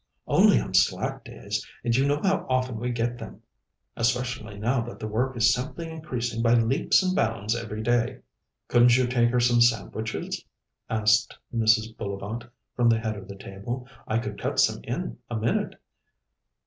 "Only 0.25 0.59
on 0.59 0.73
slack 0.73 1.23
days, 1.23 1.63
and 1.83 1.95
you 1.95 2.07
know 2.07 2.19
how 2.23 2.47
often 2.49 2.79
we 2.79 2.89
get 2.89 3.19
them, 3.19 3.43
especially 3.95 4.57
now 4.57 4.81
that 4.81 4.97
the 4.97 5.07
work 5.07 5.37
is 5.37 5.53
simply 5.53 5.91
increasing 5.91 6.41
by 6.41 6.55
leaps 6.55 7.03
and 7.03 7.15
bounds 7.15 7.55
every 7.55 7.83
day." 7.83 8.21
"Couldn't 8.67 8.97
you 8.97 9.05
take 9.05 9.29
her 9.29 9.39
some 9.39 9.61
sandwiches?" 9.61 10.43
asked 10.89 11.37
Mrs. 11.55 11.95
Bullivant 11.95 12.45
from 12.75 12.89
the 12.89 12.97
head 12.99 13.15
of 13.15 13.27
the 13.27 13.37
table. 13.37 13.87
"I 14.07 14.17
could 14.17 14.41
cut 14.41 14.59
some 14.59 14.79
in 14.85 15.19
a 15.29 15.35
minute." 15.35 15.75